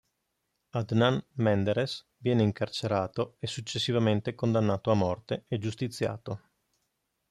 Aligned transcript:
Adnan 0.71 1.23
Menderes 1.35 2.07
viene 2.17 2.41
incarcerato 2.41 3.35
e 3.37 3.45
successivamente 3.45 4.33
condannato 4.33 4.89
a 4.89 4.95
morte 4.95 5.45
e 5.47 5.59
giustiziato. 5.59 6.41